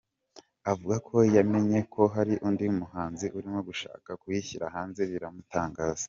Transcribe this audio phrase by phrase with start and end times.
[0.71, 5.99] Avuga ko yamenye ko hari undi muhanzi urimo gushaka kuyishyira hanze biramutangaza.